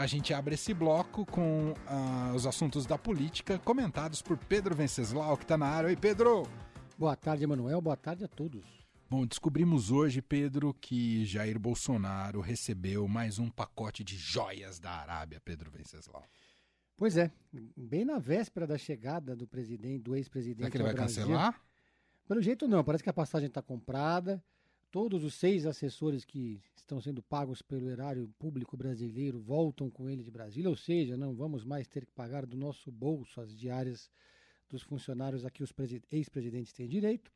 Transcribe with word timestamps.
A 0.00 0.06
gente 0.06 0.32
abre 0.32 0.54
esse 0.54 0.72
bloco 0.72 1.26
com 1.26 1.72
uh, 1.72 2.34
os 2.34 2.46
assuntos 2.46 2.86
da 2.86 2.96
política 2.96 3.58
comentados 3.58 4.22
por 4.22 4.38
Pedro 4.38 4.74
Venceslau, 4.74 5.36
que 5.36 5.44
está 5.44 5.58
na 5.58 5.66
área. 5.66 5.88
Oi, 5.88 5.94
Pedro! 5.94 6.48
Boa 6.96 7.14
tarde, 7.14 7.44
Emanuel. 7.44 7.82
Boa 7.82 7.98
tarde 7.98 8.24
a 8.24 8.28
todos. 8.28 8.64
Bom, 9.10 9.26
descobrimos 9.26 9.90
hoje, 9.90 10.22
Pedro, 10.22 10.72
que 10.72 11.26
Jair 11.26 11.58
Bolsonaro 11.58 12.40
recebeu 12.40 13.06
mais 13.06 13.38
um 13.38 13.50
pacote 13.50 14.02
de 14.02 14.16
joias 14.16 14.80
da 14.80 14.90
Arábia, 14.90 15.38
Pedro 15.44 15.70
Venceslau. 15.70 16.24
Pois 16.96 17.18
é, 17.18 17.30
bem 17.76 18.06
na 18.06 18.18
véspera 18.18 18.66
da 18.66 18.78
chegada 18.78 19.36
do 19.36 19.46
presidente, 19.46 20.04
do 20.04 20.16
ex-presidente. 20.16 20.60
Será 20.60 20.70
que 20.70 20.76
ele 20.78 20.84
vai 20.84 20.94
Brasil, 20.94 21.24
cancelar? 21.24 21.60
Pelo 22.26 22.40
jeito 22.40 22.66
não, 22.66 22.82
parece 22.82 23.04
que 23.04 23.10
a 23.10 23.12
passagem 23.12 23.48
está 23.48 23.60
comprada. 23.60 24.42
Todos 24.90 25.22
os 25.22 25.34
seis 25.34 25.66
assessores 25.66 26.24
que 26.24 26.60
estão 26.74 27.00
sendo 27.00 27.22
pagos 27.22 27.62
pelo 27.62 27.88
erário 27.88 28.28
público 28.38 28.76
brasileiro 28.76 29.40
voltam 29.40 29.88
com 29.88 30.10
ele 30.10 30.24
de 30.24 30.30
Brasília, 30.32 30.68
ou 30.68 30.76
seja, 30.76 31.16
não 31.16 31.32
vamos 31.32 31.64
mais 31.64 31.86
ter 31.86 32.04
que 32.04 32.12
pagar 32.12 32.44
do 32.44 32.56
nosso 32.56 32.90
bolso 32.90 33.40
as 33.40 33.56
diárias 33.56 34.10
dos 34.68 34.82
funcionários 34.82 35.44
a 35.44 35.50
que 35.50 35.62
os 35.62 35.72
ex-presidentes 36.10 36.72
têm 36.72 36.88
direito. 36.88 37.30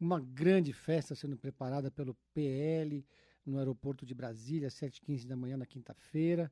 Uma 0.00 0.18
grande 0.20 0.72
festa 0.72 1.14
sendo 1.14 1.36
preparada 1.36 1.92
pelo 1.92 2.16
PL 2.34 3.06
no 3.46 3.58
aeroporto 3.58 4.04
de 4.04 4.14
Brasília, 4.14 4.66
às 4.66 4.74
7h15 4.74 5.26
da 5.26 5.36
manhã, 5.36 5.56
na 5.56 5.66
quinta-feira. 5.66 6.50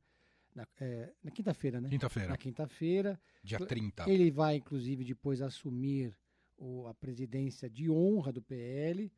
Na, 0.55 0.66
é, 0.80 1.12
na 1.22 1.32
quinta-feira, 1.32 1.80
né? 1.80 1.88
Quinta-feira. 1.88 2.28
Na 2.28 2.36
quinta-feira. 2.36 3.20
Dia 3.42 3.58
30. 3.58 4.08
Ele 4.08 4.30
vai, 4.30 4.56
inclusive, 4.56 5.05
depois 5.05 5.42
assumir 5.42 6.16
o, 6.56 6.86
a 6.86 6.94
presidência 6.94 7.68
de 7.68 7.91
honra 7.91 8.32
do 8.32 8.42
PL 8.42 9.10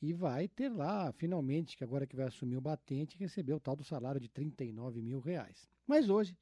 e 0.00 0.12
vai 0.12 0.46
ter 0.48 0.68
lá, 0.68 1.12
finalmente, 1.12 1.76
que 1.76 1.84
agora 1.84 2.06
que 2.06 2.16
vai 2.16 2.26
assumir 2.26 2.56
o 2.56 2.60
batente, 2.60 3.18
receber 3.18 3.54
o 3.54 3.60
tal 3.60 3.74
do 3.74 3.84
salário 3.84 4.20
de 4.20 4.28
39 4.28 5.00
mil 5.00 5.20
reais. 5.20 5.68
Mas 5.86 6.08
hoje, 6.08 6.36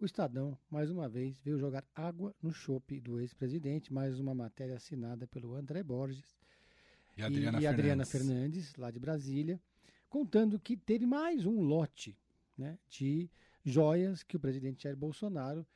o 0.00 0.04
Estadão, 0.04 0.56
mais 0.70 0.90
uma 0.90 1.08
vez, 1.08 1.40
veio 1.40 1.58
jogar 1.58 1.84
água 1.94 2.34
no 2.42 2.52
chope 2.52 3.00
do 3.00 3.18
ex-presidente, 3.20 3.92
mais 3.92 4.20
uma 4.20 4.34
matéria 4.34 4.76
assinada 4.76 5.26
pelo 5.26 5.54
André 5.54 5.82
Borges 5.82 6.38
e 7.16 7.22
Adriana, 7.22 7.60
e, 7.60 7.66
Adriana 7.66 8.04
Fernandes, 8.04 8.76
lá 8.76 8.90
de 8.90 9.00
Brasília, 9.00 9.60
contando 10.08 10.58
que 10.60 10.76
teve 10.76 11.04
mais 11.04 11.44
um 11.46 11.60
lote 11.60 12.16
né, 12.56 12.78
de 12.88 13.28
joias 13.64 14.22
que 14.22 14.36
o 14.36 14.40
presidente 14.40 14.84
Jair 14.84 14.96
Bolsonaro 14.96 15.66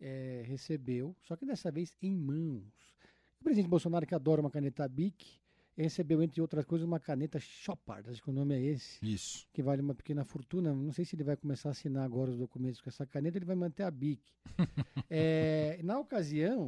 é, 0.00 0.44
recebeu, 0.46 1.16
só 1.22 1.36
que 1.36 1.44
dessa 1.44 1.70
vez 1.70 1.96
em 2.00 2.16
mãos. 2.16 2.94
O 3.40 3.44
presidente 3.44 3.68
Bolsonaro, 3.68 4.06
que 4.06 4.14
adora 4.14 4.40
uma 4.40 4.50
caneta 4.50 4.86
Bic, 4.86 5.41
recebeu, 5.76 6.22
entre 6.22 6.40
outras 6.40 6.64
coisas, 6.64 6.86
uma 6.86 7.00
caneta 7.00 7.40
Chopard, 7.40 8.08
acho 8.10 8.22
que 8.22 8.30
o 8.30 8.32
nome 8.32 8.54
é 8.54 8.60
esse. 8.60 8.98
Isso. 9.02 9.46
Que 9.52 9.62
vale 9.62 9.80
uma 9.80 9.94
pequena 9.94 10.24
fortuna. 10.24 10.74
Não 10.74 10.92
sei 10.92 11.04
se 11.04 11.16
ele 11.16 11.24
vai 11.24 11.36
começar 11.36 11.70
a 11.70 11.72
assinar 11.72 12.04
agora 12.04 12.30
os 12.30 12.38
documentos 12.38 12.80
com 12.80 12.90
essa 12.90 13.06
caneta, 13.06 13.38
ele 13.38 13.46
vai 13.46 13.56
manter 13.56 13.84
a 13.84 13.90
BIC. 13.90 14.20
é, 15.08 15.80
na 15.82 15.98
ocasião 15.98 16.66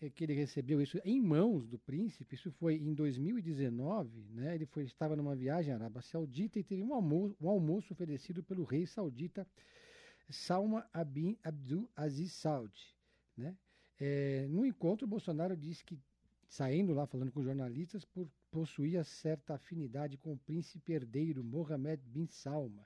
é, 0.00 0.10
que 0.10 0.24
ele 0.24 0.32
recebeu 0.32 0.80
isso 0.80 0.98
em 1.04 1.20
mãos 1.20 1.68
do 1.68 1.78
príncipe, 1.78 2.34
isso 2.34 2.50
foi 2.52 2.76
em 2.76 2.94
2019, 2.94 4.26
né? 4.30 4.54
Ele 4.54 4.66
foi, 4.66 4.84
estava 4.84 5.14
numa 5.14 5.36
viagem 5.36 5.72
à 5.72 5.76
Arábia 5.76 6.02
Saudita 6.02 6.58
e 6.58 6.64
teve 6.64 6.82
um 6.82 6.94
almoço, 6.94 7.36
um 7.40 7.48
almoço 7.48 7.92
oferecido 7.92 8.42
pelo 8.42 8.64
rei 8.64 8.86
saudita 8.86 9.46
Salma 10.28 10.88
bin 11.06 11.36
Abdul 11.42 11.88
Aziz 11.94 12.32
Saud, 12.32 12.72
né? 13.36 13.54
É, 14.00 14.46
no 14.48 14.64
encontro, 14.64 15.06
Bolsonaro 15.06 15.54
disse 15.54 15.84
que 15.84 15.98
saindo 16.50 16.92
lá 16.92 17.06
falando 17.06 17.30
com 17.30 17.42
jornalistas, 17.42 18.04
por, 18.04 18.28
possuía 18.50 19.04
certa 19.04 19.54
afinidade 19.54 20.18
com 20.18 20.32
o 20.32 20.38
príncipe 20.38 20.92
herdeiro 20.92 21.44
Mohammed 21.44 22.02
bin 22.04 22.26
Salma. 22.26 22.84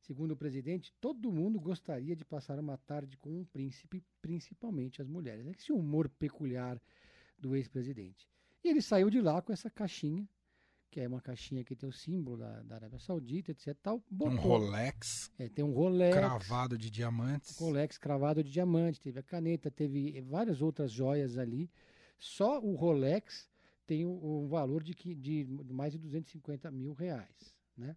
Segundo 0.00 0.32
o 0.32 0.36
presidente, 0.36 0.92
todo 1.00 1.32
mundo 1.32 1.58
gostaria 1.58 2.14
de 2.14 2.24
passar 2.24 2.58
uma 2.58 2.76
tarde 2.76 3.16
com 3.16 3.30
um 3.30 3.44
príncipe, 3.44 4.04
principalmente 4.20 5.00
as 5.00 5.08
mulheres. 5.08 5.46
Esse 5.46 5.72
humor 5.72 6.08
peculiar 6.08 6.80
do 7.38 7.56
ex-presidente. 7.56 8.28
E 8.62 8.68
ele 8.68 8.82
saiu 8.82 9.08
de 9.08 9.20
lá 9.20 9.40
com 9.40 9.52
essa 9.52 9.70
caixinha, 9.70 10.28
que 10.90 11.00
é 11.00 11.06
uma 11.06 11.20
caixinha 11.20 11.64
que 11.64 11.76
tem 11.76 11.88
o 11.88 11.92
símbolo 11.92 12.38
da, 12.38 12.62
da 12.62 12.74
Arábia 12.76 12.98
Saudita, 12.98 13.52
etc. 13.52 13.76
Tal, 13.82 14.02
botou, 14.10 14.34
um 14.34 14.40
Rolex. 14.40 15.30
É, 15.38 15.48
tem 15.48 15.64
um 15.64 15.72
Rolex. 15.72 16.16
Cravado 16.16 16.78
de 16.78 16.90
diamantes. 16.90 17.56
Rolex 17.58 17.98
cravado 17.98 18.42
de 18.42 18.50
diamante. 18.50 19.00
Teve 19.00 19.20
a 19.20 19.22
caneta, 19.22 19.70
teve 19.70 20.20
várias 20.22 20.60
outras 20.60 20.90
joias 20.90 21.38
ali. 21.38 21.70
Só 22.18 22.60
o 22.60 22.74
Rolex 22.74 23.48
tem 23.86 24.04
um 24.04 24.48
valor 24.48 24.82
de, 24.82 24.94
de 25.14 25.46
mais 25.70 25.92
de 25.92 25.98
250 25.98 26.70
mil 26.70 26.92
reais. 26.92 27.54
Né? 27.76 27.96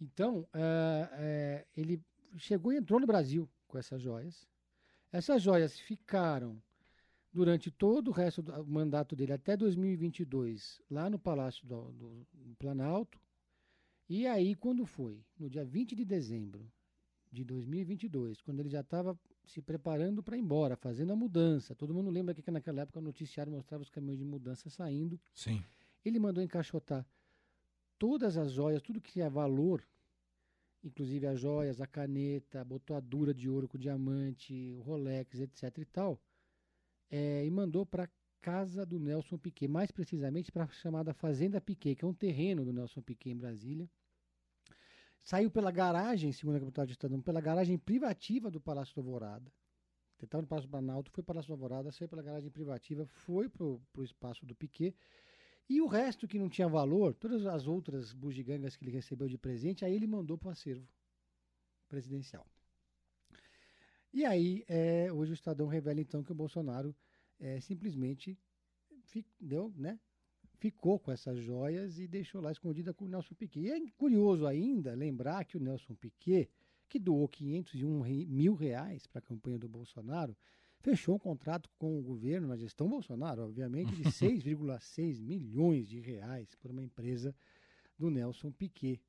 Então, 0.00 0.40
uh, 0.40 0.44
uh, 0.44 1.66
ele 1.76 2.00
chegou 2.36 2.72
e 2.72 2.76
entrou 2.76 3.00
no 3.00 3.06
Brasil 3.06 3.48
com 3.66 3.78
essas 3.78 4.00
joias. 4.00 4.46
Essas 5.10 5.42
joias 5.42 5.78
ficaram 5.78 6.62
durante 7.32 7.70
todo 7.70 8.08
o 8.08 8.12
resto 8.12 8.42
do 8.42 8.64
mandato 8.66 9.16
dele, 9.16 9.32
até 9.32 9.56
2022, 9.56 10.80
lá 10.90 11.08
no 11.08 11.18
Palácio 11.18 11.66
do, 11.66 11.92
do, 11.92 12.26
do 12.32 12.54
Planalto. 12.56 13.18
E 14.08 14.26
aí, 14.26 14.54
quando 14.54 14.84
foi? 14.84 15.24
No 15.38 15.48
dia 15.48 15.64
20 15.64 15.96
de 15.96 16.04
dezembro 16.04 16.70
de 17.30 17.44
2022, 17.44 18.42
quando 18.42 18.60
ele 18.60 18.68
já 18.68 18.80
estava 18.80 19.18
se 19.44 19.60
preparando 19.60 20.22
para 20.22 20.36
ir 20.36 20.40
embora, 20.40 20.76
fazendo 20.76 21.12
a 21.12 21.16
mudança. 21.16 21.74
Todo 21.74 21.94
mundo 21.94 22.10
lembra 22.10 22.34
que 22.34 22.50
naquela 22.50 22.82
época 22.82 22.98
o 22.98 23.02
noticiário 23.02 23.52
mostrava 23.52 23.82
os 23.82 23.90
caminhões 23.90 24.18
de 24.18 24.24
mudança 24.24 24.70
saindo. 24.70 25.20
Sim. 25.34 25.62
Ele 26.04 26.18
mandou 26.18 26.42
encaixotar 26.42 27.06
todas 27.98 28.36
as 28.36 28.52
joias, 28.52 28.82
tudo 28.82 29.00
que 29.00 29.12
tinha 29.12 29.30
valor, 29.30 29.86
inclusive 30.82 31.26
as 31.26 31.38
joias, 31.38 31.80
a 31.80 31.86
caneta, 31.86 32.60
a 32.60 32.64
botoadura 32.64 33.32
de 33.32 33.48
ouro 33.48 33.68
com 33.68 33.78
diamante, 33.78 34.74
o 34.76 34.80
Rolex, 34.80 35.38
etc 35.38 35.78
e 35.78 35.84
tal, 35.84 36.20
é, 37.10 37.44
e 37.46 37.50
mandou 37.50 37.86
para 37.86 38.10
casa 38.40 38.84
do 38.84 38.98
Nelson 38.98 39.38
Piquet, 39.38 39.68
mais 39.68 39.92
precisamente 39.92 40.50
para 40.50 40.64
a 40.64 40.68
chamada 40.68 41.14
Fazenda 41.14 41.60
Piquet, 41.60 41.94
que 41.94 42.04
é 42.04 42.08
um 42.08 42.12
terreno 42.12 42.64
do 42.64 42.72
Nelson 42.72 43.00
Piquet 43.00 43.30
em 43.30 43.36
Brasília. 43.36 43.88
Saiu 45.22 45.50
pela 45.50 45.70
garagem, 45.70 46.32
segundo 46.32 46.56
a 46.56 46.60
capital 46.60 46.84
de 46.84 46.92
Estadão, 46.92 47.20
pela 47.20 47.40
garagem 47.40 47.78
privativa 47.78 48.50
do 48.50 48.60
Palácio 48.60 48.94
do 48.94 49.00
Alvorada. 49.00 49.52
Estava 50.20 50.42
no 50.42 50.48
Palácio 50.48 50.68
do 50.68 50.70
Planalto, 50.70 51.10
foi 51.10 51.22
para 51.22 51.32
o 51.32 51.34
Palácio 51.34 51.48
do 51.48 51.54
Alvorada, 51.54 51.90
saiu 51.90 52.08
pela 52.08 52.22
garagem 52.22 52.50
privativa, 52.50 53.04
foi 53.06 53.48
para 53.48 53.64
o 53.64 54.02
espaço 54.02 54.46
do 54.46 54.54
Piquet. 54.54 54.94
E 55.68 55.80
o 55.80 55.86
resto 55.86 56.28
que 56.28 56.38
não 56.38 56.48
tinha 56.48 56.68
valor, 56.68 57.14
todas 57.14 57.46
as 57.46 57.66
outras 57.66 58.12
bugigangas 58.12 58.76
que 58.76 58.84
ele 58.84 58.92
recebeu 58.92 59.28
de 59.28 59.38
presente, 59.38 59.84
aí 59.84 59.94
ele 59.94 60.06
mandou 60.06 60.36
para 60.38 60.48
o 60.48 60.52
acervo 60.52 60.86
presidencial. 61.88 62.46
E 64.12 64.24
aí, 64.24 64.64
é, 64.68 65.12
hoje 65.12 65.32
o 65.32 65.34
Estadão 65.34 65.66
revela 65.66 66.00
então 66.00 66.22
que 66.22 66.32
o 66.32 66.34
Bolsonaro 66.34 66.94
é, 67.40 67.60
simplesmente 67.60 68.38
deu, 69.40 69.72
né, 69.76 69.98
ficou 70.62 70.96
com 70.96 71.10
essas 71.10 71.40
joias 71.40 71.98
e 71.98 72.06
deixou 72.06 72.40
lá 72.40 72.52
escondida 72.52 72.94
com 72.94 73.04
o 73.04 73.08
Nelson 73.08 73.34
Piquet. 73.34 73.60
E 73.62 73.70
é 73.72 73.80
curioso 73.98 74.46
ainda 74.46 74.94
lembrar 74.94 75.44
que 75.44 75.56
o 75.56 75.60
Nelson 75.60 75.92
Piquet, 75.96 76.48
que 76.88 77.00
doou 77.00 77.26
501 77.26 78.04
mil 78.28 78.54
reais 78.54 79.04
para 79.04 79.18
a 79.18 79.22
campanha 79.22 79.58
do 79.58 79.68
Bolsonaro, 79.68 80.36
fechou 80.78 81.16
um 81.16 81.18
contrato 81.18 81.68
com 81.76 81.98
o 81.98 82.02
governo, 82.02 82.46
na 82.46 82.56
gestão 82.56 82.88
Bolsonaro, 82.88 83.42
obviamente, 83.42 83.92
de 83.92 84.04
6,6 84.06 85.20
milhões 85.20 85.88
de 85.88 85.98
reais 85.98 86.54
por 86.54 86.70
uma 86.70 86.82
empresa 86.82 87.34
do 87.98 88.08
Nelson 88.08 88.52
Piquet. 88.52 89.00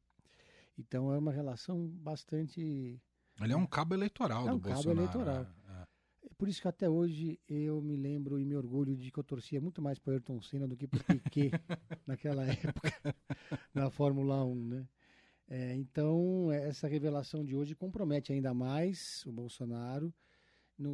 Então 0.75 1.13
é 1.13 1.19
uma 1.19 1.31
relação 1.31 1.87
bastante. 1.87 2.99
Ele 3.39 3.53
é 3.53 3.55
um 3.55 3.67
cabo 3.67 3.93
eleitoral 3.93 4.47
é 4.47 4.53
um 4.53 4.57
do 4.57 4.61
cabo 4.63 4.73
Bolsonaro. 4.85 4.99
eleitoral. 4.99 5.47
Por 6.43 6.49
isso 6.49 6.61
que 6.61 6.67
até 6.67 6.89
hoje 6.89 7.39
eu 7.47 7.81
me 7.81 7.95
lembro 7.95 8.37
e 8.37 8.43
me 8.43 8.53
orgulho 8.53 8.97
de 8.97 9.09
que 9.09 9.17
eu 9.17 9.23
torcia 9.23 9.61
muito 9.61 9.81
mais 9.81 9.97
para 9.97 10.11
Ayrton 10.11 10.41
Senna 10.41 10.67
do 10.67 10.75
que 10.75 10.85
para 10.85 11.01
Piquet 11.01 11.51
naquela 12.05 12.43
época, 12.43 12.91
na 13.73 13.89
Fórmula 13.89 14.43
1, 14.43 14.67
né? 14.67 14.87
É, 15.47 15.73
então, 15.73 16.51
essa 16.51 16.85
revelação 16.85 17.45
de 17.45 17.55
hoje 17.55 17.73
compromete 17.73 18.33
ainda 18.33 18.53
mais 18.53 19.25
o 19.25 19.31
Bolsonaro 19.31 20.13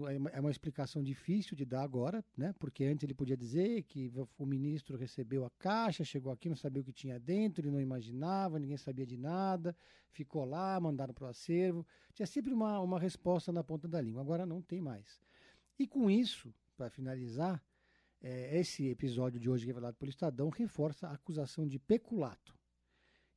é, 0.08 0.38
é 0.38 0.40
uma 0.40 0.52
explicação 0.52 1.02
difícil 1.02 1.58
de 1.58 1.66
dar 1.66 1.82
agora, 1.82 2.24
né? 2.38 2.54
Porque 2.60 2.86
antes 2.86 3.04
ele 3.04 3.16
podia 3.16 3.36
dizer 3.36 3.82
que 3.82 4.14
o 4.38 4.46
ministro 4.46 4.98
recebeu 4.98 5.46
a 5.46 5.50
caixa, 5.58 6.04
chegou 6.04 6.32
aqui, 6.32 6.48
não 6.48 6.56
sabia 6.56 6.84
o 6.84 6.86
que 6.86 6.94
tinha 6.94 7.20
dentro, 7.20 7.62
ele 7.62 7.72
não 7.72 7.82
imaginava, 7.82 8.60
ninguém 8.60 8.78
sabia 8.78 9.08
de 9.08 9.18
nada, 9.18 9.76
ficou 10.12 10.46
lá, 10.46 10.80
mandaram 10.80 11.12
para 11.12 11.26
o 11.26 11.28
acervo. 11.28 11.84
Tinha 12.14 12.28
sempre 12.28 12.54
uma, 12.54 12.80
uma 12.82 13.00
resposta 13.00 13.52
na 13.52 13.64
ponta 13.64 13.88
da 13.88 14.00
língua. 14.00 14.22
Agora 14.22 14.46
não 14.46 14.62
tem 14.62 14.80
mais. 14.80 15.28
E 15.80 15.88
com 15.88 16.12
isso, 16.12 16.54
para 16.76 16.90
finalizar, 16.90 17.64
é, 18.22 18.60
esse 18.60 18.88
episódio 18.90 19.40
de 19.40 19.50
hoje 19.50 19.66
revelado 19.66 19.96
pelo 19.96 20.10
Estadão 20.10 20.50
reforça 20.50 21.08
a 21.08 21.14
acusação 21.14 21.66
de 21.66 21.80
peculato. 21.80 22.54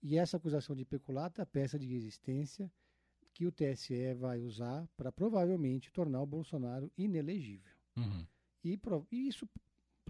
E 0.02 0.18
essa 0.18 0.36
acusação 0.36 0.74
de 0.74 0.84
peculato 0.84 1.40
é 1.40 1.44
a 1.44 1.46
peça 1.46 1.78
de 1.78 1.86
resistência 1.86 2.70
que 3.32 3.46
o 3.46 3.52
TSE 3.52 4.12
vai 4.14 4.40
usar 4.40 4.86
para 4.96 5.12
provavelmente 5.12 5.92
tornar 5.92 6.20
o 6.20 6.26
Bolsonaro 6.26 6.90
inelegível. 6.98 7.72
Uhum. 7.96 8.26
E, 8.64 8.78
e, 9.10 9.28
isso 9.28 9.48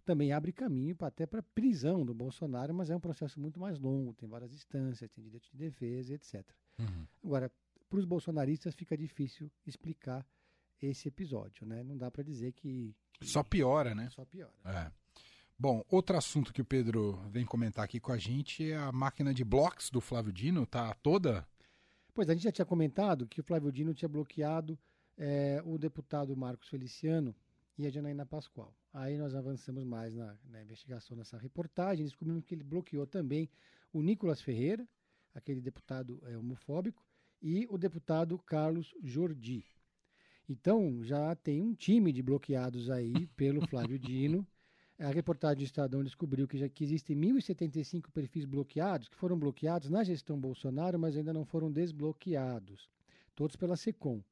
também 0.04 0.32
abre 0.32 0.52
caminho 0.52 0.96
pra, 0.96 1.08
até 1.08 1.26
para 1.26 1.42
prisão 1.42 2.04
do 2.04 2.14
Bolsonaro, 2.14 2.74
mas 2.74 2.90
é 2.90 2.96
um 2.96 3.00
processo 3.00 3.38
muito 3.38 3.60
mais 3.60 3.78
longo, 3.78 4.14
tem 4.14 4.28
várias 4.28 4.52
instâncias, 4.52 5.10
tem 5.10 5.22
direito 5.22 5.48
de 5.50 5.58
defesa, 5.58 6.14
etc. 6.14 6.44
Uhum. 6.78 7.06
Agora, 7.22 7.52
para 7.88 7.98
os 7.98 8.06
bolsonaristas 8.06 8.74
fica 8.74 8.96
difícil 8.96 9.50
explicar 9.66 10.26
esse 10.90 11.08
episódio, 11.08 11.66
né? 11.66 11.82
Não 11.82 11.96
dá 11.96 12.10
para 12.10 12.22
dizer 12.22 12.52
que, 12.52 12.94
que, 13.12 13.26
Só 13.26 13.42
piora, 13.42 13.94
né? 13.94 14.08
só 14.10 14.24
piora. 14.24 14.52
É. 14.64 14.90
Bom, 15.58 15.84
outro 15.88 16.16
assunto 16.16 16.52
que 16.52 16.60
o 16.60 16.64
Pedro 16.64 17.20
vem 17.30 17.44
comentar 17.44 17.84
aqui 17.84 18.00
com 18.00 18.10
a 18.10 18.18
gente 18.18 18.72
é 18.72 18.76
a 18.76 18.90
máquina 18.90 19.32
de 19.32 19.44
blocos 19.44 19.90
do 19.90 20.00
Flávio 20.00 20.32
Dino, 20.32 20.66
tá 20.66 20.92
toda? 20.94 21.46
Pois 22.12 22.28
a 22.28 22.32
gente 22.34 22.42
já 22.42 22.52
tinha 22.52 22.66
comentado 22.66 23.26
que 23.26 23.40
o 23.40 23.44
Flávio 23.44 23.70
Dino 23.70 23.94
tinha 23.94 24.08
bloqueado 24.08 24.78
eh, 25.16 25.62
o 25.64 25.78
deputado 25.78 26.36
Marcos 26.36 26.68
Feliciano 26.68 27.34
e 27.78 27.86
a 27.86 27.90
Janaína 27.90 28.26
Pascoal. 28.26 28.74
Aí 28.92 29.16
nós 29.16 29.34
avançamos 29.34 29.84
mais 29.84 30.14
na, 30.14 30.36
na 30.44 30.60
investigação 30.60 31.16
dessa 31.16 31.38
reportagem, 31.38 32.04
descobrimos 32.04 32.44
que 32.44 32.54
ele 32.54 32.64
bloqueou 32.64 33.06
também 33.06 33.48
o 33.92 34.02
Nicolas 34.02 34.40
Ferreira, 34.40 34.86
aquele 35.34 35.60
deputado 35.60 36.20
eh, 36.26 36.36
homofóbico, 36.36 37.06
e 37.40 37.66
o 37.70 37.78
deputado 37.78 38.38
Carlos 38.38 38.94
Jordi. 39.02 39.64
Então 40.48 41.02
já 41.02 41.34
tem 41.34 41.62
um 41.62 41.74
time 41.74 42.12
de 42.12 42.22
bloqueados 42.22 42.90
aí 42.90 43.12
pelo 43.36 43.66
Flávio 43.66 43.98
Dino. 43.98 44.46
A 44.98 45.08
reportagem 45.08 45.58
do 45.58 45.64
Estadão 45.64 46.04
descobriu 46.04 46.46
que 46.46 46.58
já 46.58 46.68
que 46.68 46.84
existem 46.84 47.16
1.075 47.16 48.10
perfis 48.12 48.44
bloqueados, 48.44 49.08
que 49.08 49.16
foram 49.16 49.38
bloqueados 49.38 49.88
na 49.88 50.04
gestão 50.04 50.38
Bolsonaro, 50.38 50.98
mas 50.98 51.16
ainda 51.16 51.32
não 51.32 51.44
foram 51.44 51.72
desbloqueados, 51.72 52.88
todos 53.34 53.56
pela 53.56 53.76
SECOM. 53.76 54.22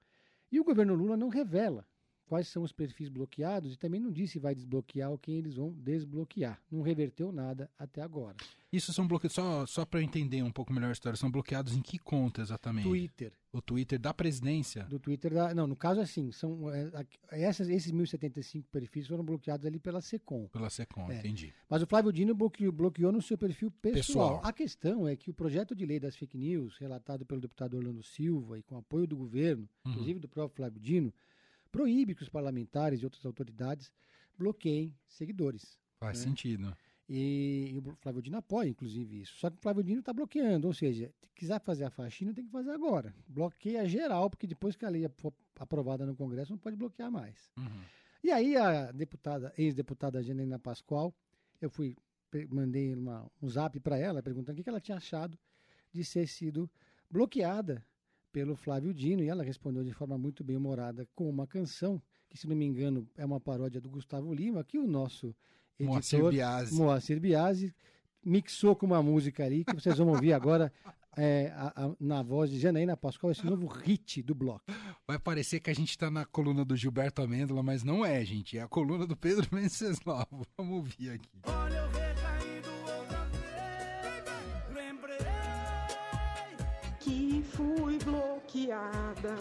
E 0.53 0.61
o 0.61 0.65
governo 0.65 0.95
Lula 0.95 1.17
não 1.17 1.29
revela 1.29 1.85
quais 2.31 2.47
são 2.47 2.63
os 2.63 2.71
perfis 2.71 3.09
bloqueados 3.09 3.75
e 3.75 3.77
também 3.77 3.99
não 4.01 4.13
disse 4.13 4.35
se 4.35 4.39
vai 4.39 4.55
desbloquear 4.55 5.11
ou 5.11 5.19
quem 5.19 5.35
eles 5.35 5.57
vão 5.57 5.73
desbloquear. 5.73 6.61
Não 6.71 6.81
reverteu 6.81 7.33
nada 7.33 7.69
até 7.77 8.01
agora. 8.03 8.37
Isso 8.73 8.93
são 8.93 9.05
bloqueados, 9.05 9.35
só, 9.35 9.67
só 9.67 9.85
para 9.85 9.99
eu 9.99 10.05
entender 10.05 10.41
um 10.45 10.53
pouco 10.53 10.73
melhor 10.73 10.91
a 10.91 10.93
história, 10.93 11.17
são 11.17 11.29
bloqueados 11.29 11.75
em 11.75 11.83
que 11.83 11.99
conta 11.99 12.41
exatamente? 12.41 12.85
Twitter. 12.87 13.33
O 13.53 13.61
Twitter 13.61 13.99
da 13.99 14.15
presidência? 14.15 14.85
Do 14.85 15.01
Twitter 15.01 15.35
da. 15.35 15.53
Não, 15.53 15.67
no 15.67 15.75
caso, 15.75 16.01
assim, 16.01 16.31
são, 16.31 16.71
é, 16.73 16.85
a- 16.95 17.05
essas, 17.37 17.69
esses 17.69 17.91
1.075 17.91 18.65
perfis 18.71 19.09
foram 19.09 19.25
bloqueados 19.25 19.67
ali 19.67 19.81
pela 19.81 20.01
SECOM. 20.01 20.47
Pela 20.53 20.71
SECOM, 20.71 21.11
É. 21.11 21.19
entendi. 21.19 21.53
Mas 21.69 21.83
o 21.83 21.87
Flávio 21.89 22.13
Dino 22.13 22.33
bloqueou, 22.33 22.71
bloqueou 22.71 23.11
no 23.11 23.21
seu 23.21 23.37
perfil 23.37 23.73
pessoal. 23.73 24.35
Pessoal. 24.37 24.41
A 24.45 24.53
questão 24.53 25.09
é 25.09 25.17
que 25.17 25.31
o 25.31 25.35
projeto 25.35 25.75
de 25.75 25.85
lei 25.85 25.99
das 25.99 26.15
fake 26.15 26.39
news, 26.39 26.77
relatado 26.79 27.27
pelo 27.27 27.41
deputado 27.41 27.77
Orlando 27.77 28.05
Silva 28.05 28.57
e 28.57 28.63
com 28.63 28.77
apoio 28.77 29.05
do 29.09 29.17
governo, 29.17 29.69
Uhum. 29.85 29.91
inclusive 29.91 30.21
do 30.21 30.29
próprio 30.29 30.55
Flávio 30.59 30.81
Dino, 30.81 31.13
proíbe 31.71 32.15
que 32.15 32.23
os 32.23 32.29
parlamentares 32.29 33.01
e 33.01 33.05
outras 33.05 33.25
autoridades 33.25 33.93
bloqueiem 34.39 34.95
seguidores. 35.09 35.79
Faz 35.99 36.19
É. 36.21 36.25
sentido. 36.25 36.77
E, 37.09 37.73
e 37.75 37.79
o 37.79 37.97
Flávio 38.01 38.23
Dino 38.23 38.37
apoia, 38.39 38.69
inclusive, 38.69 39.23
isso. 39.23 39.35
Só 39.39 39.51
que 39.51 39.57
o 39.57 39.61
Flávio 39.61 39.83
Dino 39.83 39.99
está 39.99 40.13
bloqueando, 40.13 40.69
ou 40.69 40.73
seja, 40.73 41.13
se 41.25 41.35
quiser 41.35 41.61
fazer 41.61 41.85
a 41.85 41.91
faxina, 41.91 42.33
tem 42.33 42.45
que 42.45 42.51
fazer 42.53 42.71
agora. 42.71 43.13
Bloqueia 43.27 43.85
geral, 43.89 44.31
porque 44.31 44.47
depois 44.47 44.77
que 44.77 44.85
a 44.85 44.89
lei 44.89 45.09
for 45.17 45.33
aprovada 45.59 46.07
no 46.07 46.15
Congresso, 46.15 46.53
não 46.53 46.59
pode 46.59 46.77
bloquear 46.77 47.11
mais. 47.11 47.51
Uhum. 47.57 47.83
E 48.23 48.31
aí 48.31 48.57
a 48.57 48.93
deputada, 48.93 49.53
ex-deputada 49.59 50.23
Janaína 50.23 50.59
Pascoal, 50.59 51.13
eu 51.61 51.69
fui, 51.69 51.97
mandei 52.49 52.95
uma, 52.95 53.29
um 53.43 53.49
zap 53.49 53.79
para 53.81 53.99
ela 53.99 54.23
perguntando 54.23 54.53
o 54.53 54.57
que 54.57 54.63
que 54.63 54.69
ela 54.71 54.81
tinha 54.81 54.97
achado 54.97 55.37
de 55.93 56.05
ser 56.05 56.29
sido 56.29 56.71
bloqueada 57.11 57.85
pelo 58.33 58.57
Flávio 58.57 58.93
Dino, 58.95 59.23
e 59.23 59.29
ela 59.29 59.43
respondeu 59.43 59.83
de 59.85 59.93
forma 59.93 60.17
muito 60.19 60.43
bem 60.45 60.57
humorada 60.57 61.07
com 61.15 61.29
uma 61.29 61.47
canção, 61.47 62.01
que 62.29 62.39
se 62.39 62.47
não 62.49 62.55
me 62.57 62.65
engano 62.65 63.09
é 63.17 63.25
uma 63.25 63.41
paródia 63.41 63.81
do 63.81 63.89
Gustavo 63.91 64.33
Lima, 64.33 64.63
que 64.65 64.79
o 64.79 64.87
nosso 64.87 65.35
Moacir 65.79 66.19
editor, 66.19 66.33
Biasi. 66.33 66.75
Moacir 66.75 67.21
Biasi, 67.21 67.75
mixou 68.25 68.77
com 68.77 68.87
uma 68.87 69.03
música 69.03 69.45
ali, 69.45 69.65
que 69.65 69.75
vocês 69.75 69.97
vão 69.99 70.09
ouvir 70.09 70.33
agora 70.33 70.73
é, 71.17 71.51
a- 71.57 71.73
a- 71.87 71.97
na 71.99 72.23
voz 72.23 72.51
de 72.51 72.59
Janaína 72.61 72.97
Pascoal, 72.97 73.33
esse 73.33 73.45
novo 73.45 73.67
hit 73.67 74.23
do 74.23 74.35
bloco. 74.35 74.65
Vai 75.09 75.19
parecer 75.19 75.59
que 75.59 75.71
a 75.71 75.75
gente 75.75 75.97
tá 75.99 76.11
na 76.11 76.25
coluna 76.25 76.65
do 76.65 76.77
Gilberto 76.77 77.23
Amêndola, 77.23 77.63
mas 77.63 77.83
não 77.83 78.05
é, 78.05 78.25
gente. 78.25 78.57
É 78.59 78.63
a 78.63 78.69
coluna 78.69 79.07
do 79.07 79.17
Pedro 79.17 79.49
Venceslau. 79.51 80.27
Vamos 80.57 80.77
ouvir 80.77 81.11
aqui. 81.11 81.29
Olha 81.47 81.77
eu 81.79 81.89
recaindo 81.91 82.69
outra 82.97 83.20
bloqueada. 88.51 89.37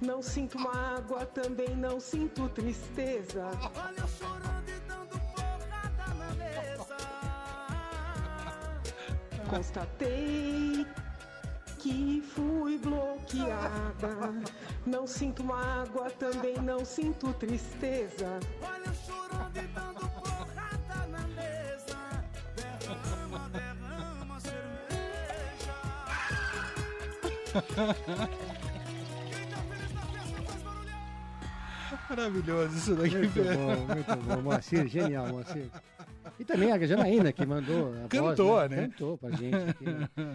Não 0.00 0.22
sinto 0.22 0.58
mágoa, 0.58 1.24
também 1.26 1.74
não 1.76 1.98
sinto 1.98 2.48
tristeza. 2.50 3.46
Olha 3.74 4.00
eu 4.00 4.08
chorando 4.08 4.68
e 4.68 4.80
dando 4.86 5.18
porrada 5.34 6.14
na 6.14 6.34
mesa. 6.34 6.96
Constatei 9.48 10.86
que 11.78 12.22
fui 12.34 12.78
bloqueada. 12.78 14.34
Não 14.86 15.06
sinto 15.06 15.42
mágoa, 15.42 16.10
também 16.10 16.56
não 16.56 16.84
sinto 16.84 17.32
tristeza. 17.34 18.38
Olha 18.62 18.86
eu 18.86 18.94
chorando 18.94 19.23
Maravilhoso 32.08 32.76
isso 32.76 32.94
daqui. 32.94 33.16
Muito 33.16 33.42
bom, 33.42 33.94
muito 33.94 34.16
bom. 34.24 34.42
Moacir, 34.42 34.86
genial, 34.88 35.28
Moacir. 35.28 35.68
E 36.38 36.44
também 36.44 36.72
a 36.72 36.86
Janaína, 36.86 37.32
que 37.32 37.44
mandou 37.46 37.94
a 38.04 38.08
Cantou, 38.08 38.48
voz, 38.48 38.70
né? 38.70 38.88
Cantou 38.88 39.18
pra 39.18 39.30
gente 39.30 39.54
aqui. 39.54 39.84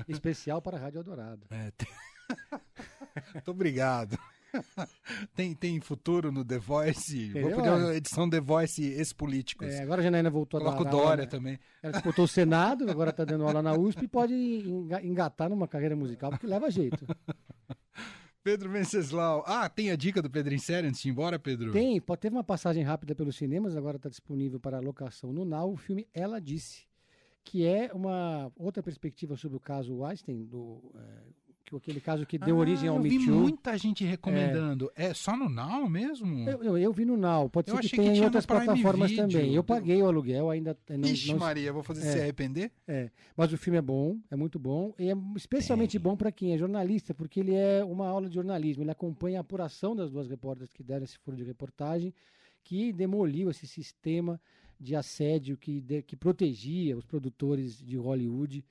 Especial 0.07 0.61
para 0.61 0.77
a 0.77 0.79
Rádio 0.79 0.99
Eldorado. 0.99 1.41
É, 1.49 1.71
tem- 1.77 1.87
Muito 3.33 3.51
obrigado. 3.51 4.17
Tem, 5.35 5.53
tem 5.53 5.79
futuro 5.79 6.31
no 6.31 6.43
The 6.43 6.57
Voice? 6.59 7.31
Vou 7.33 7.51
pedir 7.55 7.69
uma 7.69 7.95
edição 7.95 8.29
The 8.29 8.39
Voice 8.39 8.83
ex-políticos. 8.83 9.67
É, 9.67 9.81
agora 9.83 10.01
a 10.01 10.03
Janaína 10.03 10.29
voltou 10.29 10.59
a 10.59 10.63
Coloca 10.63 10.81
o 10.81 10.83
dar 10.85 10.91
aula, 10.91 11.03
Dória 11.03 11.23
né? 11.25 11.29
também. 11.29 11.59
Ela 11.83 11.93
disputou 11.93 12.25
o 12.25 12.27
Senado, 12.27 12.89
agora 12.89 13.09
está 13.11 13.23
dando 13.25 13.45
aula 13.45 13.61
na 13.61 13.73
USP 13.73 14.05
e 14.05 14.07
pode 14.07 14.33
enga- 14.33 15.03
engatar 15.03 15.49
numa 15.49 15.67
carreira 15.67 15.95
musical, 15.95 16.31
porque 16.31 16.47
leva 16.47 16.69
jeito. 16.71 17.05
Pedro 18.43 18.69
Venceslau. 18.71 19.43
Ah, 19.45 19.67
tem 19.69 19.91
a 19.91 19.95
dica 19.95 20.21
do 20.21 20.29
Pedro 20.29 20.53
em 20.53 20.57
série 20.57 20.87
antes 20.87 21.01
de 21.01 21.09
ir 21.09 21.11
embora, 21.11 21.37
Pedro? 21.37 21.71
Tem, 21.71 21.99
pode- 21.99 22.21
teve 22.21 22.35
uma 22.35 22.43
passagem 22.43 22.83
rápida 22.83 23.13
pelos 23.13 23.35
cinemas, 23.35 23.75
agora 23.75 23.97
está 23.97 24.09
disponível 24.09 24.59
para 24.59 24.79
locação 24.79 25.31
no 25.33 25.43
Now, 25.45 25.71
o 25.73 25.77
filme 25.77 26.07
Ela 26.13 26.39
Disse, 26.39 26.83
que 27.43 27.65
é 27.65 27.91
uma 27.93 28.51
outra 28.55 28.81
perspectiva 28.81 29.35
sobre 29.35 29.57
o 29.57 29.59
caso 29.59 29.97
Weinstein, 29.97 30.45
do, 30.45 30.91
é, 30.95 31.21
aquele 31.75 31.99
caso 32.01 32.25
que 32.25 32.37
deu 32.37 32.55
Ah, 32.55 32.59
origem 32.59 32.89
ao 32.89 32.95
eu 32.97 33.01
Me 33.03 33.09
vi 33.09 33.25
Too. 33.25 33.35
muita 33.35 33.77
gente 33.77 34.03
recomendando. 34.03 34.91
É, 34.95 35.13
só 35.13 35.37
no 35.37 35.47
Now 35.47 35.87
mesmo? 35.89 36.49
Eu, 36.49 36.63
eu, 36.63 36.77
eu 36.77 36.91
vi 36.93 37.05
no 37.05 37.15
Now, 37.15 37.49
pode 37.49 37.69
Eu 37.69 37.75
ser 37.75 37.81
que 37.81 37.85
achei 37.87 37.99
que 37.99 38.05
tenha 38.05 38.17
em 38.21 38.23
outras 38.25 38.45
plataformas 38.45 39.11
Video. 39.11 39.27
também. 39.27 39.53
Eu 39.53 39.63
paguei 39.63 40.01
o 40.01 40.07
aluguel, 40.07 40.49
ainda 40.49 40.77
eh, 40.87 40.97
não, 40.97 41.07
Ixi, 41.07 41.31
não- 41.31 41.37
Maria, 41.39 41.71
vou 41.71 41.83
fazer 41.83 42.07
É. 42.07 42.11
se 42.11 42.19
arrepender? 42.19 42.71
É, 42.87 43.11
mas 43.37 43.53
o 43.53 43.57
filme 43.57 43.77
é 43.77 43.81
bom, 43.81 44.17
é 44.31 44.35
muito 44.35 44.57
bom, 44.57 44.93
e 44.97 45.09
é 45.09 45.15
especialmente 45.35 45.99
bom 45.99 46.15
para 46.17 46.31
quem 46.31 46.53
é 46.53 46.57
jornalista, 46.57 47.13
porque 47.13 47.39
ele 47.39 47.53
é 47.53 47.83
uma 47.83 48.07
aula 48.07 48.27
de 48.27 48.35
jornalismo, 48.35 48.83
ele 48.83 48.91
acompanha 48.91 49.37
a 49.39 49.41
apuração 49.41 49.95
das 49.95 50.09
duas 50.11 50.27
repórteres 50.27 50.73
que 50.73 50.81
deram 50.83 51.03
esse 51.03 51.17
furo 51.19 51.37
de 51.37 51.43
reportagem, 51.43 52.13
que 52.63 52.91
demoliu 52.91 53.49
esse 53.49 53.67
sistema 53.67 54.39
de 54.79 54.95
assédio 54.95 55.57
que, 55.57 55.81
de- 55.81 56.01
que 56.01 56.15
protegia 56.15 56.95
os 56.97 57.05
produtores 57.05 57.77
de 57.81 57.97
Hollywood. 57.97 58.63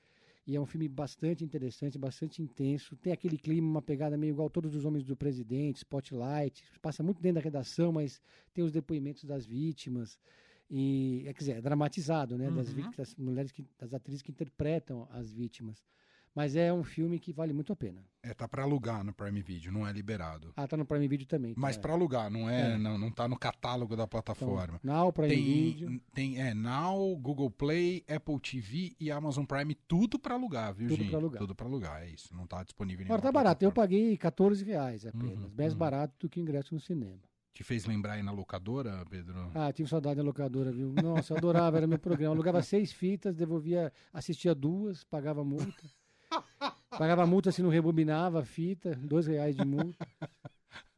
E 0.49 0.55
é 0.55 0.59
um 0.59 0.65
filme 0.65 0.87
bastante 0.87 1.43
interessante, 1.43 1.95
bastante 1.99 2.41
intenso. 2.41 2.95
Tem 2.95 3.13
aquele 3.13 3.37
clima, 3.37 3.67
uma 3.69 3.83
pegada 3.83 4.17
meio 4.17 4.31
igual 4.31 4.49
Todos 4.49 4.73
os 4.73 4.83
Homens 4.83 5.05
do 5.05 5.15
Presidente, 5.15 5.77
Spotlight. 5.77 6.63
Passa 6.81 7.03
muito 7.03 7.21
dentro 7.21 7.35
da 7.35 7.41
redação, 7.41 7.91
mas 7.91 8.19
tem 8.51 8.63
os 8.63 8.71
depoimentos 8.71 9.25
das 9.25 9.45
vítimas. 9.45 10.17
E, 10.67 11.21
é, 11.27 11.33
quer 11.33 11.39
dizer, 11.39 11.57
é 11.57 11.61
dramatizado, 11.61 12.35
né? 12.35 12.49
Das, 12.49 12.69
Uhum. 12.69 12.73
vítimas, 12.77 12.97
das 12.97 13.15
mulheres, 13.15 13.51
que, 13.51 13.63
das 13.77 13.93
atrizes 13.93 14.23
que 14.23 14.31
interpretam 14.31 15.07
as 15.11 15.31
vítimas. 15.31 15.85
Mas 16.35 16.55
é 16.55 16.71
um 16.71 16.83
filme 16.83 17.19
que 17.19 17.33
vale 17.33 17.53
muito 17.53 17.73
a 17.73 17.75
pena. 17.75 18.03
É, 18.21 18.33
tá 18.33 18.47
pra 18.47 18.63
alugar 18.63 19.03
no 19.03 19.13
Prime 19.13 19.41
Video, 19.41 19.71
não 19.71 19.87
é 19.87 19.91
liberado. 19.91 20.51
Ah, 20.55 20.67
tá 20.67 20.75
no 20.75 20.85
Prime 20.85 21.07
Video 21.07 21.25
também. 21.25 21.53
tá? 21.53 21.59
Mas 21.59 21.77
pra 21.77 21.93
alugar, 21.93 22.29
não 22.29 22.49
é, 22.49 22.73
É. 22.73 22.77
Não, 22.77 22.97
não 22.97 23.09
tá 23.11 23.27
no 23.27 23.37
catálogo 23.37 23.95
da 23.95 24.03
Então, 24.03 24.07
plataforma. 24.07 24.79
Now, 24.83 25.11
Prime 25.11 25.35
Video. 25.35 25.87
Tem, 25.87 26.01
tem 26.13 26.41
é, 26.41 26.53
Now, 26.53 27.15
Google 27.17 27.49
Play, 27.49 28.03
Apple 28.07 28.39
TV 28.39 28.95
e 28.99 29.09
Amazon 29.09 29.45
Prime, 29.45 29.73
tudo 29.87 30.19
pra 30.19 30.35
alugar, 30.35 30.73
viu, 30.73 30.89
Tudo 30.89 30.97
gente? 30.97 31.09
pra 31.09 31.19
alugar. 31.19 31.39
Tudo 31.39 31.55
pra 31.55 31.65
alugar, 31.65 32.03
é 32.03 32.09
isso. 32.09 32.35
Não 32.35 32.45
tá 32.45 32.63
disponível 32.63 33.03
em 33.03 33.07
Agora 33.07 33.21
tá 33.21 33.31
barato. 33.31 33.63
Eu 33.63 33.71
paguei 33.71 34.15
14 34.17 34.63
reais 34.63 35.05
apenas. 35.05 35.43
Uhum, 35.43 35.51
mais 35.57 35.73
uhum. 35.73 35.79
barato 35.79 36.13
do 36.19 36.29
que 36.29 36.39
ingresso 36.39 36.73
no 36.73 36.79
cinema. 36.79 37.19
Te 37.53 37.63
fez 37.63 37.85
lembrar 37.85 38.13
aí 38.13 38.23
na 38.23 38.31
locadora, 38.31 39.03
Pedro? 39.09 39.51
Ah, 39.53 39.71
tive 39.73 39.89
saudade 39.89 40.17
da 40.17 40.23
locadora, 40.23 40.71
viu? 40.71 40.93
Nossa, 40.93 41.33
eu 41.33 41.37
adorava, 41.37 41.77
era 41.77 41.87
meu 41.87 41.99
programa. 41.99 42.27
Eu 42.29 42.31
alugava 42.35 42.61
seis 42.61 42.91
fitas, 42.93 43.35
devolvia, 43.35 43.91
assistia 44.13 44.55
duas, 44.55 45.03
pagava 45.03 45.43
multa. 45.43 45.83
Pagava 46.89 47.25
multa 47.25 47.51
se 47.51 47.61
não 47.61 47.69
rebobinava 47.69 48.41
a 48.41 48.45
fita, 48.45 48.95
dois 48.95 49.27
reais 49.27 49.55
de 49.55 49.65
multa. 49.65 50.07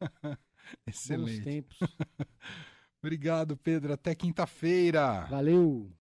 Bons 0.00 0.38
Excelente. 0.86 1.42
tempos. 1.42 1.78
Obrigado, 3.02 3.56
Pedro. 3.56 3.92
Até 3.92 4.14
quinta-feira. 4.14 5.26
Valeu! 5.28 5.92